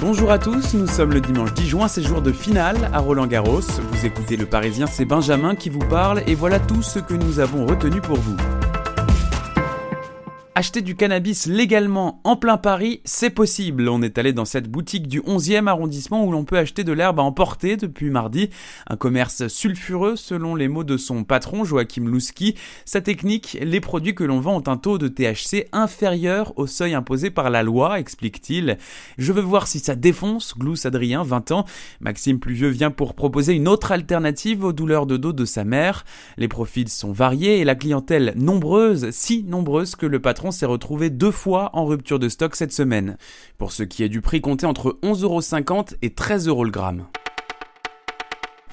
Bonjour 0.00 0.30
à 0.30 0.38
tous, 0.38 0.74
nous 0.74 0.86
sommes 0.86 1.12
le 1.12 1.20
dimanche 1.20 1.52
10 1.54 1.66
juin, 1.66 1.88
c'est 1.88 2.02
jour 2.02 2.22
de 2.22 2.30
finale 2.30 2.88
à 2.92 3.00
Roland 3.00 3.26
Garros. 3.26 3.60
Vous 3.60 4.06
écoutez 4.06 4.36
le 4.36 4.46
Parisien, 4.46 4.86
c'est 4.86 5.04
Benjamin 5.04 5.56
qui 5.56 5.70
vous 5.70 5.80
parle 5.80 6.22
et 6.28 6.36
voilà 6.36 6.60
tout 6.60 6.82
ce 6.82 7.00
que 7.00 7.14
nous 7.14 7.40
avons 7.40 7.66
retenu 7.66 8.00
pour 8.00 8.16
vous. 8.16 8.36
Acheter 10.58 10.82
du 10.82 10.96
cannabis 10.96 11.46
légalement 11.46 12.20
en 12.24 12.34
plein 12.34 12.56
Paris, 12.56 13.00
c'est 13.04 13.30
possible. 13.30 13.88
On 13.88 14.02
est 14.02 14.18
allé 14.18 14.32
dans 14.32 14.44
cette 14.44 14.68
boutique 14.68 15.06
du 15.06 15.20
11e 15.20 15.68
arrondissement 15.68 16.24
où 16.24 16.32
l'on 16.32 16.42
peut 16.42 16.58
acheter 16.58 16.82
de 16.82 16.90
l'herbe 16.90 17.20
à 17.20 17.22
emporter 17.22 17.76
depuis 17.76 18.10
mardi. 18.10 18.50
Un 18.88 18.96
commerce 18.96 19.46
sulfureux 19.46 20.16
selon 20.16 20.56
les 20.56 20.66
mots 20.66 20.82
de 20.82 20.96
son 20.96 21.22
patron 21.22 21.62
Joachim 21.62 22.08
Louski. 22.08 22.56
Sa 22.84 23.00
technique, 23.00 23.56
les 23.62 23.78
produits 23.78 24.16
que 24.16 24.24
l'on 24.24 24.40
vend 24.40 24.56
ont 24.56 24.68
un 24.68 24.76
taux 24.76 24.98
de 24.98 25.06
THC 25.06 25.68
inférieur 25.70 26.52
au 26.56 26.66
seuil 26.66 26.94
imposé 26.94 27.30
par 27.30 27.50
la 27.50 27.62
loi, 27.62 28.00
explique-t-il. 28.00 28.78
Je 29.16 29.32
veux 29.32 29.42
voir 29.42 29.68
si 29.68 29.78
ça 29.78 29.94
défonce, 29.94 30.58
glousse 30.58 30.86
Adrien, 30.86 31.22
20 31.22 31.52
ans. 31.52 31.66
Maxime 32.00 32.40
Pluvieux 32.40 32.70
vient 32.70 32.90
pour 32.90 33.14
proposer 33.14 33.52
une 33.52 33.68
autre 33.68 33.92
alternative 33.92 34.64
aux 34.64 34.72
douleurs 34.72 35.06
de 35.06 35.18
dos 35.18 35.32
de 35.32 35.44
sa 35.44 35.62
mère. 35.62 36.04
Les 36.36 36.48
profils 36.48 36.88
sont 36.88 37.12
variés 37.12 37.60
et 37.60 37.64
la 37.64 37.76
clientèle 37.76 38.32
nombreuse, 38.34 39.10
si 39.12 39.44
nombreuse 39.44 39.94
que 39.94 40.06
le 40.06 40.18
patron 40.18 40.47
s'est 40.50 40.66
retrouvé 40.66 41.10
deux 41.10 41.30
fois 41.30 41.70
en 41.72 41.84
rupture 41.84 42.18
de 42.18 42.28
stock 42.28 42.56
cette 42.56 42.72
semaine. 42.72 43.16
Pour 43.58 43.72
ce 43.72 43.82
qui 43.82 44.02
est 44.02 44.08
du 44.08 44.20
prix 44.20 44.40
compté 44.40 44.66
entre 44.66 44.98
11,50€ 45.02 45.96
et 46.02 46.08
13€ 46.08 46.64
le 46.64 46.70
gramme. 46.70 47.06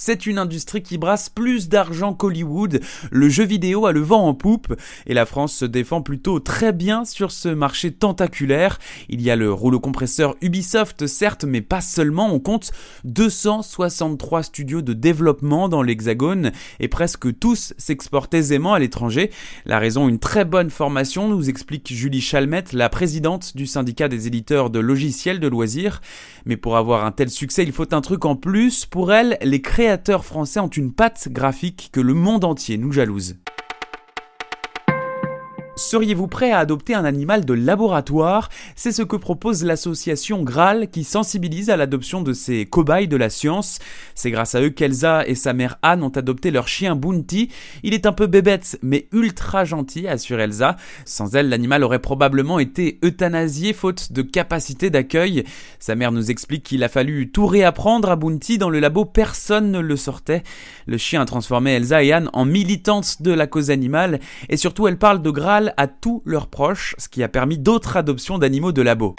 C'est 0.00 0.26
une 0.26 0.38
industrie 0.38 0.80
qui 0.80 0.96
brasse 0.96 1.28
plus 1.28 1.68
d'argent 1.68 2.14
qu'Hollywood. 2.14 2.80
Le 3.10 3.28
jeu 3.28 3.44
vidéo 3.44 3.84
a 3.84 3.90
le 3.90 3.98
vent 4.00 4.28
en 4.28 4.32
poupe 4.32 4.72
et 5.08 5.12
la 5.12 5.26
France 5.26 5.52
se 5.52 5.64
défend 5.64 6.02
plutôt 6.02 6.38
très 6.38 6.72
bien 6.72 7.04
sur 7.04 7.32
ce 7.32 7.48
marché 7.48 7.90
tentaculaire. 7.90 8.78
Il 9.08 9.20
y 9.20 9.28
a 9.28 9.34
le 9.34 9.52
rouleau 9.52 9.80
compresseur 9.80 10.36
Ubisoft, 10.40 11.08
certes, 11.08 11.42
mais 11.42 11.62
pas 11.62 11.80
seulement. 11.80 12.32
On 12.32 12.38
compte 12.38 12.70
263 13.06 14.44
studios 14.44 14.82
de 14.82 14.92
développement 14.92 15.68
dans 15.68 15.82
l'Hexagone 15.82 16.52
et 16.78 16.86
presque 16.86 17.36
tous 17.36 17.74
s'exportent 17.76 18.34
aisément 18.34 18.74
à 18.74 18.78
l'étranger. 18.78 19.32
La 19.66 19.80
raison, 19.80 20.08
une 20.08 20.20
très 20.20 20.44
bonne 20.44 20.70
formation, 20.70 21.26
nous 21.28 21.48
explique 21.48 21.92
Julie 21.92 22.20
Chalmette, 22.20 22.72
la 22.72 22.88
présidente 22.88 23.56
du 23.56 23.66
syndicat 23.66 24.06
des 24.06 24.28
éditeurs 24.28 24.70
de 24.70 24.78
logiciels 24.78 25.40
de 25.40 25.48
loisirs. 25.48 26.02
Mais 26.46 26.56
pour 26.56 26.76
avoir 26.76 27.04
un 27.04 27.10
tel 27.10 27.30
succès, 27.30 27.64
il 27.64 27.72
faut 27.72 27.92
un 27.92 28.00
truc 28.00 28.26
en 28.26 28.36
plus. 28.36 28.86
Pour 28.86 29.12
elle, 29.12 29.38
les 29.42 29.60
créateurs 29.60 29.87
français 30.24 30.60
ont 30.60 30.68
une 30.68 30.92
patte 30.92 31.28
graphique 31.30 31.88
que 31.92 32.00
le 32.00 32.14
monde 32.14 32.44
entier 32.44 32.76
nous 32.76 32.92
jalouse. 32.92 33.36
Seriez-vous 35.78 36.26
prêt 36.26 36.50
à 36.50 36.58
adopter 36.58 36.94
un 36.94 37.04
animal 37.04 37.44
de 37.44 37.54
laboratoire? 37.54 38.48
C'est 38.74 38.90
ce 38.90 39.02
que 39.02 39.14
propose 39.14 39.62
l'association 39.62 40.42
Graal 40.42 40.90
qui 40.90 41.04
sensibilise 41.04 41.70
à 41.70 41.76
l'adoption 41.76 42.20
de 42.20 42.32
ces 42.32 42.66
cobayes 42.66 43.06
de 43.06 43.16
la 43.16 43.30
science. 43.30 43.78
C'est 44.16 44.32
grâce 44.32 44.56
à 44.56 44.60
eux 44.60 44.70
qu'Elsa 44.70 45.24
et 45.28 45.36
sa 45.36 45.52
mère 45.52 45.78
Anne 45.82 46.02
ont 46.02 46.08
adopté 46.08 46.50
leur 46.50 46.66
chien 46.66 46.96
Bounty. 46.96 47.50
Il 47.84 47.94
est 47.94 48.06
un 48.06 48.12
peu 48.12 48.26
bébête 48.26 48.76
mais 48.82 49.06
ultra 49.12 49.64
gentil, 49.64 50.08
assure 50.08 50.40
Elsa. 50.40 50.74
Sans 51.04 51.36
elle, 51.36 51.48
l'animal 51.48 51.84
aurait 51.84 52.00
probablement 52.00 52.58
été 52.58 52.98
euthanasié 53.04 53.72
faute 53.72 54.12
de 54.12 54.22
capacité 54.22 54.90
d'accueil. 54.90 55.44
Sa 55.78 55.94
mère 55.94 56.10
nous 56.10 56.32
explique 56.32 56.64
qu'il 56.64 56.82
a 56.82 56.88
fallu 56.88 57.30
tout 57.30 57.46
réapprendre 57.46 58.10
à 58.10 58.16
Bounty. 58.16 58.58
Dans 58.58 58.70
le 58.70 58.80
labo, 58.80 59.04
personne 59.04 59.70
ne 59.70 59.78
le 59.78 59.96
sortait. 59.96 60.42
Le 60.86 60.98
chien 60.98 61.22
a 61.22 61.24
transformé 61.24 61.74
Elsa 61.74 62.02
et 62.02 62.12
Anne 62.12 62.30
en 62.32 62.44
militantes 62.44 63.22
de 63.22 63.30
la 63.30 63.46
cause 63.46 63.70
animale 63.70 64.18
et 64.48 64.56
surtout 64.56 64.88
elle 64.88 64.98
parle 64.98 65.22
de 65.22 65.30
Graal 65.30 65.67
à 65.76 65.86
tous 65.86 66.22
leurs 66.24 66.48
proches, 66.48 66.94
ce 66.98 67.08
qui 67.08 67.22
a 67.22 67.28
permis 67.28 67.58
d'autres 67.58 67.96
adoptions 67.96 68.38
d'animaux 68.38 68.72
de 68.72 68.82
labo. 68.82 69.14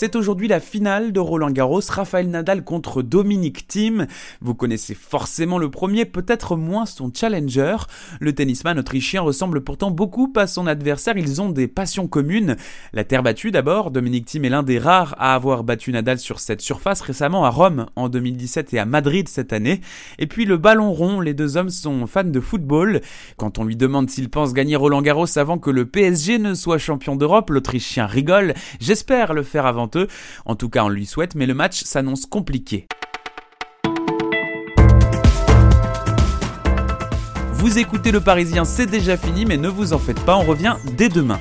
C'est 0.00 0.14
aujourd'hui 0.14 0.46
la 0.46 0.60
finale 0.60 1.10
de 1.10 1.18
Roland 1.18 1.50
Garros, 1.50 1.80
Rafael 1.88 2.30
Nadal 2.30 2.62
contre 2.62 3.02
Dominique 3.02 3.66
Thiem. 3.66 4.06
Vous 4.40 4.54
connaissez 4.54 4.94
forcément 4.94 5.58
le 5.58 5.72
premier, 5.72 6.04
peut-être 6.04 6.54
moins 6.54 6.86
son 6.86 7.10
challenger. 7.12 7.78
Le 8.20 8.32
tennisman 8.32 8.78
autrichien 8.78 9.22
ressemble 9.22 9.60
pourtant 9.60 9.90
beaucoup 9.90 10.32
à 10.36 10.46
son 10.46 10.68
adversaire, 10.68 11.16
ils 11.16 11.42
ont 11.42 11.48
des 11.48 11.66
passions 11.66 12.06
communes. 12.06 12.54
La 12.92 13.02
terre 13.02 13.24
battue 13.24 13.50
d'abord, 13.50 13.90
Dominique 13.90 14.26
Thiem 14.26 14.44
est 14.44 14.50
l'un 14.50 14.62
des 14.62 14.78
rares 14.78 15.16
à 15.18 15.34
avoir 15.34 15.64
battu 15.64 15.90
Nadal 15.90 16.20
sur 16.20 16.38
cette 16.38 16.60
surface 16.60 17.00
récemment 17.00 17.44
à 17.44 17.50
Rome 17.50 17.86
en 17.96 18.08
2017 18.08 18.74
et 18.74 18.78
à 18.78 18.84
Madrid 18.84 19.26
cette 19.28 19.52
année. 19.52 19.80
Et 20.20 20.28
puis 20.28 20.44
le 20.44 20.58
ballon 20.58 20.92
rond, 20.92 21.20
les 21.20 21.34
deux 21.34 21.56
hommes 21.56 21.70
sont 21.70 22.06
fans 22.06 22.22
de 22.22 22.38
football. 22.38 23.00
Quand 23.36 23.58
on 23.58 23.64
lui 23.64 23.74
demande 23.74 24.10
s'il 24.10 24.30
pense 24.30 24.54
gagner 24.54 24.76
Roland 24.76 25.02
Garros 25.02 25.36
avant 25.36 25.58
que 25.58 25.70
le 25.70 25.86
PSG 25.86 26.38
ne 26.38 26.54
soit 26.54 26.78
champion 26.78 27.16
d'Europe, 27.16 27.50
l'Autrichien 27.50 28.06
rigole. 28.06 28.54
J'espère 28.78 29.34
le 29.34 29.42
faire 29.42 29.66
avant 29.66 29.87
en 30.44 30.54
tout 30.54 30.68
cas, 30.68 30.84
on 30.84 30.88
lui 30.88 31.06
souhaite, 31.06 31.34
mais 31.34 31.46
le 31.46 31.54
match 31.54 31.82
s'annonce 31.84 32.26
compliqué. 32.26 32.86
Vous 37.52 37.78
écoutez 37.78 38.12
le 38.12 38.20
Parisien, 38.20 38.64
c'est 38.64 38.86
déjà 38.86 39.16
fini, 39.16 39.44
mais 39.44 39.56
ne 39.56 39.68
vous 39.68 39.92
en 39.92 39.98
faites 39.98 40.20
pas, 40.20 40.36
on 40.36 40.44
revient 40.44 40.76
dès 40.96 41.08
demain. 41.08 41.40